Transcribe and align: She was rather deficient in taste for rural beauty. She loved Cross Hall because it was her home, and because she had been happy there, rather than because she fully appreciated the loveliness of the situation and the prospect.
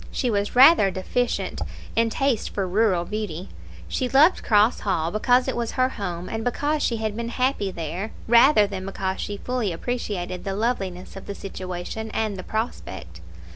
She 0.11 0.31
was 0.31 0.55
rather 0.55 0.89
deficient 0.89 1.61
in 1.95 2.09
taste 2.09 2.49
for 2.49 2.67
rural 2.67 3.05
beauty. 3.05 3.49
She 3.87 4.09
loved 4.09 4.41
Cross 4.41 4.79
Hall 4.79 5.11
because 5.11 5.47
it 5.47 5.55
was 5.55 5.73
her 5.73 5.89
home, 5.89 6.27
and 6.27 6.43
because 6.43 6.81
she 6.81 6.95
had 6.97 7.15
been 7.15 7.29
happy 7.29 7.69
there, 7.69 8.11
rather 8.27 8.65
than 8.65 8.83
because 8.87 9.21
she 9.21 9.37
fully 9.37 9.71
appreciated 9.71 10.43
the 10.43 10.55
loveliness 10.55 11.15
of 11.15 11.27
the 11.27 11.35
situation 11.35 12.09
and 12.15 12.35
the 12.35 12.41
prospect. 12.41 13.21